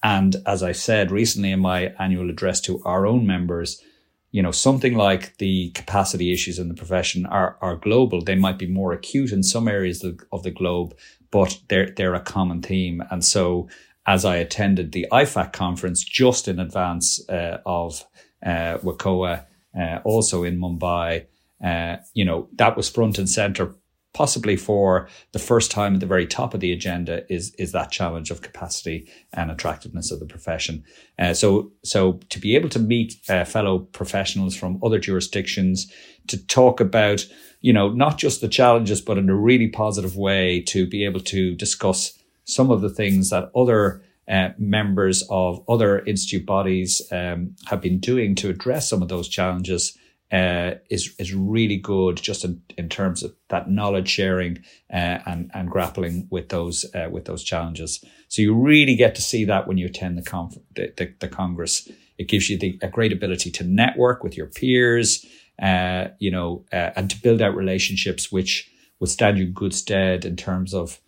And 0.00 0.36
as 0.46 0.62
I 0.62 0.70
said 0.70 1.10
recently 1.10 1.50
in 1.50 1.58
my 1.58 1.92
annual 1.98 2.30
address 2.30 2.60
to 2.62 2.80
our 2.84 3.04
own 3.04 3.26
members, 3.26 3.82
you 4.30 4.42
know, 4.42 4.52
something 4.52 4.94
like 4.94 5.36
the 5.38 5.70
capacity 5.70 6.32
issues 6.32 6.60
in 6.60 6.68
the 6.68 6.74
profession 6.74 7.26
are, 7.26 7.56
are 7.60 7.74
global. 7.74 8.22
They 8.22 8.36
might 8.36 8.58
be 8.58 8.68
more 8.68 8.92
acute 8.92 9.32
in 9.32 9.42
some 9.42 9.66
areas 9.66 10.04
of, 10.04 10.42
the 10.44 10.52
globe, 10.52 10.96
but 11.32 11.58
they're, 11.68 11.90
they're 11.96 12.14
a 12.14 12.20
common 12.20 12.62
theme. 12.62 13.02
And 13.10 13.24
so 13.24 13.68
as 14.08 14.24
I 14.24 14.36
attended 14.36 14.92
the 14.92 15.06
IFAC 15.12 15.52
conference 15.52 16.02
just 16.02 16.48
in 16.48 16.58
advance 16.58 17.20
uh, 17.28 17.58
of 17.66 18.06
uh, 18.44 18.78
WCOA, 18.78 19.44
uh, 19.78 19.98
also 20.02 20.44
in 20.44 20.58
Mumbai, 20.58 21.26
uh, 21.62 21.96
you 22.14 22.24
know, 22.24 22.48
that 22.54 22.74
was 22.74 22.88
front 22.88 23.18
and 23.18 23.28
center 23.28 23.74
possibly 24.14 24.56
for 24.56 25.08
the 25.32 25.38
first 25.38 25.70
time 25.70 25.94
at 25.94 26.00
the 26.00 26.06
very 26.06 26.26
top 26.26 26.54
of 26.54 26.60
the 26.60 26.72
agenda 26.72 27.30
is 27.30 27.54
is 27.56 27.72
that 27.72 27.90
challenge 27.90 28.30
of 28.30 28.40
capacity 28.40 29.06
and 29.34 29.50
attractiveness 29.50 30.10
of 30.10 30.20
the 30.20 30.26
profession. 30.26 30.82
Uh, 31.18 31.34
so 31.34 31.70
so 31.84 32.12
to 32.30 32.40
be 32.40 32.56
able 32.56 32.70
to 32.70 32.78
meet 32.78 33.14
uh, 33.28 33.44
fellow 33.44 33.80
professionals 33.80 34.56
from 34.56 34.80
other 34.82 34.98
jurisdictions 34.98 35.92
to 36.28 36.42
talk 36.46 36.80
about 36.80 37.26
you 37.60 37.72
know 37.74 37.90
not 37.90 38.16
just 38.16 38.40
the 38.40 38.48
challenges 38.48 39.02
but 39.02 39.18
in 39.18 39.28
a 39.28 39.36
really 39.36 39.68
positive 39.68 40.16
way 40.16 40.62
to 40.62 40.86
be 40.86 41.04
able 41.04 41.20
to 41.20 41.54
discuss 41.54 42.17
some 42.48 42.70
of 42.70 42.80
the 42.80 42.88
things 42.88 43.30
that 43.30 43.50
other 43.54 44.02
uh, 44.26 44.50
members 44.58 45.22
of 45.30 45.62
other 45.68 46.00
institute 46.00 46.44
bodies 46.44 47.00
um, 47.12 47.54
have 47.66 47.80
been 47.80 47.98
doing 47.98 48.34
to 48.34 48.50
address 48.50 48.88
some 48.88 49.02
of 49.02 49.08
those 49.08 49.28
challenges 49.28 49.96
uh, 50.30 50.72
is 50.90 51.14
is 51.18 51.34
really 51.34 51.78
good 51.78 52.16
just 52.16 52.44
in, 52.44 52.60
in 52.76 52.88
terms 52.88 53.22
of 53.22 53.34
that 53.48 53.70
knowledge 53.70 54.08
sharing 54.08 54.58
uh, 54.92 55.18
and 55.26 55.50
and 55.54 55.70
grappling 55.70 56.26
with 56.30 56.48
those 56.50 56.84
uh, 56.94 57.08
with 57.10 57.24
those 57.24 57.42
challenges. 57.42 58.04
So 58.28 58.42
you 58.42 58.54
really 58.54 58.96
get 58.96 59.14
to 59.14 59.22
see 59.22 59.44
that 59.46 59.66
when 59.66 59.78
you 59.78 59.86
attend 59.86 60.18
the 60.18 60.22
conf- 60.22 60.58
the, 60.74 60.92
the, 60.96 61.14
the, 61.20 61.28
congress. 61.28 61.88
It 62.18 62.26
gives 62.28 62.50
you 62.50 62.58
the, 62.58 62.76
a 62.82 62.88
great 62.88 63.12
ability 63.12 63.52
to 63.52 63.64
network 63.64 64.24
with 64.24 64.36
your 64.36 64.48
peers, 64.48 65.24
uh, 65.62 66.08
you 66.18 66.32
know, 66.32 66.64
uh, 66.72 66.90
and 66.96 67.08
to 67.10 67.22
build 67.22 67.40
out 67.40 67.54
relationships 67.54 68.32
which 68.32 68.68
would 68.98 69.08
stand 69.08 69.38
you 69.38 69.44
in 69.44 69.52
good 69.52 69.72
stead 69.72 70.24
in 70.24 70.34
terms 70.34 70.74
of 70.74 71.00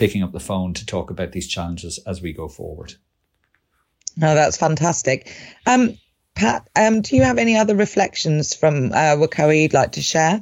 picking 0.00 0.22
up 0.22 0.32
the 0.32 0.40
phone 0.40 0.72
to 0.72 0.86
talk 0.86 1.10
about 1.10 1.32
these 1.32 1.46
challenges 1.46 2.00
as 2.06 2.22
we 2.22 2.32
go 2.32 2.48
forward. 2.48 2.94
Oh, 4.16 4.34
that's 4.34 4.56
fantastic. 4.56 5.30
Um, 5.66 5.98
Pat, 6.34 6.66
um, 6.74 7.02
do 7.02 7.16
you 7.16 7.22
have 7.22 7.36
any 7.36 7.58
other 7.58 7.76
reflections 7.76 8.54
from 8.54 8.92
uh, 8.92 9.16
WCOA 9.16 9.60
you'd 9.60 9.74
like 9.74 9.92
to 9.92 10.02
share? 10.02 10.40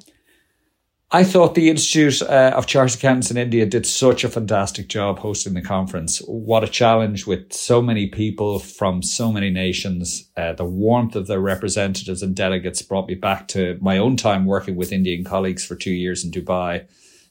I 1.10 1.24
thought 1.24 1.54
the 1.54 1.70
Institute 1.70 2.22
uh, 2.22 2.52
of 2.54 2.66
Chartered 2.66 2.98
Accountants 2.98 3.32
in 3.32 3.36
India 3.36 3.66
did 3.66 3.84
such 3.84 4.22
a 4.22 4.28
fantastic 4.28 4.88
job 4.88 5.18
hosting 5.18 5.54
the 5.54 5.62
conference. 5.62 6.18
What 6.26 6.62
a 6.62 6.68
challenge 6.68 7.26
with 7.26 7.52
so 7.52 7.82
many 7.82 8.06
people 8.06 8.60
from 8.60 9.02
so 9.02 9.32
many 9.32 9.50
nations. 9.50 10.30
Uh, 10.36 10.52
the 10.52 10.66
warmth 10.66 11.16
of 11.16 11.26
their 11.26 11.40
representatives 11.40 12.22
and 12.22 12.36
delegates 12.36 12.82
brought 12.82 13.08
me 13.08 13.14
back 13.14 13.48
to 13.48 13.76
my 13.80 13.98
own 13.98 14.16
time 14.16 14.44
working 14.44 14.76
with 14.76 14.92
Indian 14.92 15.24
colleagues 15.24 15.64
for 15.64 15.74
two 15.74 15.90
years 15.90 16.24
in 16.24 16.30
Dubai. 16.30 16.86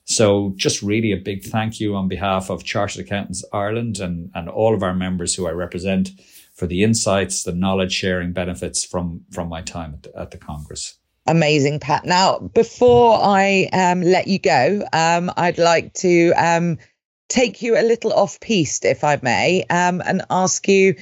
So 0.09 0.53
just 0.55 0.81
really 0.81 1.11
a 1.11 1.17
big 1.17 1.43
thank 1.43 1.81
you 1.81 1.93
on 1.97 2.07
behalf 2.07 2.49
of 2.49 2.63
Chartered 2.63 3.05
Accountants 3.05 3.43
Ireland 3.51 3.99
and, 3.99 4.31
and 4.33 4.47
all 4.47 4.73
of 4.73 4.81
our 4.81 4.93
members 4.93 5.35
who 5.35 5.47
I 5.47 5.51
represent 5.51 6.11
for 6.53 6.65
the 6.65 6.81
insights, 6.81 7.43
the 7.43 7.51
knowledge 7.51 7.91
sharing 7.91 8.31
benefits 8.31 8.85
from 8.85 9.25
from 9.31 9.49
my 9.49 9.61
time 9.61 9.95
at 9.95 10.03
the, 10.03 10.19
at 10.19 10.31
the 10.31 10.37
Congress. 10.37 10.97
Amazing, 11.27 11.81
Pat. 11.81 12.05
Now, 12.05 12.39
before 12.39 13.19
I 13.21 13.67
um, 13.73 14.01
let 14.01 14.29
you 14.29 14.39
go, 14.39 14.81
um, 14.93 15.29
I'd 15.35 15.57
like 15.57 15.93
to 15.95 16.31
um, 16.37 16.77
take 17.27 17.61
you 17.61 17.77
a 17.77 17.83
little 17.83 18.13
off 18.13 18.39
piste, 18.39 18.85
if 18.85 19.03
I 19.03 19.19
may, 19.21 19.65
um, 19.69 20.01
and 20.05 20.21
ask 20.29 20.69
you 20.69 20.95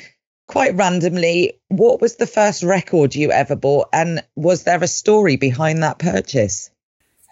quite 0.47 0.75
randomly 0.75 1.59
what 1.67 2.01
was 2.01 2.15
the 2.15 2.25
first 2.25 2.63
record 2.63 3.13
you 3.13 3.31
ever 3.31 3.55
bought, 3.55 3.87
and 3.93 4.23
was 4.35 4.63
there 4.63 4.83
a 4.83 4.87
story 4.87 5.37
behind 5.37 5.83
that 5.83 5.99
purchase? 5.99 6.71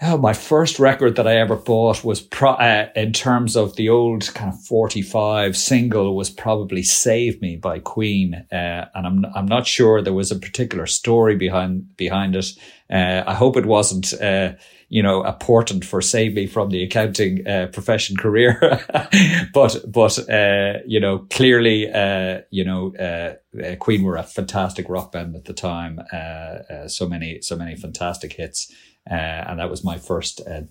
Oh, 0.02 0.18
my 0.18 0.34
first 0.34 0.80
record 0.80 1.16
that 1.16 1.28
I 1.28 1.38
ever 1.38 1.56
bought 1.56 2.04
was 2.04 2.20
pro- 2.20 2.54
uh, 2.54 2.90
in 2.96 3.14
terms 3.14 3.56
of 3.56 3.76
the 3.76 3.90
old 3.90 4.34
kind 4.34 4.52
of 4.52 4.60
45 4.66 5.56
single 5.56 6.16
was 6.16 6.30
probably 6.30 6.82
Save 6.84 7.40
Me 7.42 7.56
by 7.56 7.80
Queen. 7.80 8.46
Uh, 8.52 8.86
and 8.96 9.08
I'm, 9.08 9.26
I'm 9.34 9.46
not 9.46 9.68
sure 9.68 10.02
there 10.02 10.12
was 10.12 10.32
a 10.32 10.40
particular 10.40 10.88
story 10.88 11.36
behind, 11.36 11.96
behind 11.96 12.36
it. 12.36 12.48
Uh, 12.92 13.24
I 13.26 13.34
hope 13.36 13.56
it 13.56 13.68
wasn't, 13.68 14.14
uh, 14.20 14.54
you 14.90 15.02
know, 15.02 15.24
a 15.24 15.32
portent 15.32 15.86
for 15.86 16.02
Save 16.02 16.34
Me 16.34 16.48
from 16.48 16.70
the 16.70 16.84
accounting 16.84 17.48
uh, 17.48 17.68
profession 17.72 18.18
career. 18.18 18.60
but, 19.54 19.78
but, 19.88 20.30
uh, 20.30 20.80
you 20.86 21.00
know, 21.00 21.20
clearly, 21.30 21.84
you 22.50 22.66
know, 22.66 23.36
Queen 23.80 24.04
were 24.04 24.18
a 24.18 24.24
fantastic 24.24 24.90
rock 24.90 25.12
band 25.12 25.36
at 25.36 25.46
the 25.46 25.54
time. 25.54 26.02
so 26.88 27.08
many, 27.08 27.42
so 27.42 27.56
many 27.56 27.76
fantastic 27.76 28.34
hits. 28.34 28.72
Uh, 29.10 29.14
and 29.14 29.60
that 29.60 29.70
was 29.70 29.84
my 29.84 29.98
first 29.98 30.42
uh, 30.48 30.62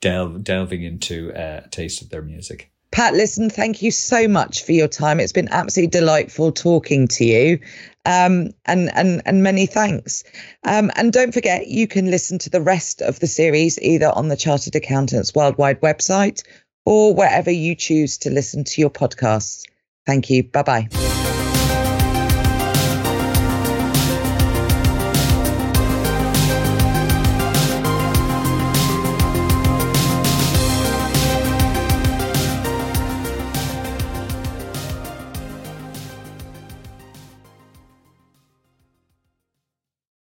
delve, 0.00 0.44
delving 0.44 0.82
into 0.82 1.32
uh, 1.32 1.62
a 1.64 1.68
taste 1.68 2.02
of 2.02 2.10
their 2.10 2.22
music. 2.22 2.70
Pat, 2.90 3.14
listen, 3.14 3.50
thank 3.50 3.82
you 3.82 3.90
so 3.90 4.28
much 4.28 4.64
for 4.64 4.70
your 4.70 4.86
time. 4.86 5.18
It's 5.18 5.32
been 5.32 5.48
absolutely 5.50 5.90
delightful 5.90 6.52
talking 6.52 7.08
to 7.08 7.24
you. 7.24 7.58
Um, 8.06 8.50
and, 8.66 8.90
and, 8.94 9.22
and 9.24 9.42
many 9.42 9.66
thanks. 9.66 10.22
Um, 10.62 10.92
and 10.94 11.12
don't 11.12 11.32
forget, 11.32 11.66
you 11.66 11.88
can 11.88 12.10
listen 12.10 12.38
to 12.40 12.50
the 12.50 12.60
rest 12.60 13.02
of 13.02 13.18
the 13.18 13.26
series 13.26 13.80
either 13.80 14.12
on 14.14 14.28
the 14.28 14.36
Chartered 14.36 14.76
Accountants 14.76 15.34
Worldwide 15.34 15.80
website 15.80 16.44
or 16.84 17.14
wherever 17.14 17.50
you 17.50 17.74
choose 17.74 18.18
to 18.18 18.30
listen 18.30 18.62
to 18.64 18.80
your 18.80 18.90
podcasts. 18.90 19.64
Thank 20.06 20.30
you. 20.30 20.44
Bye 20.44 20.62
bye. 20.62 21.23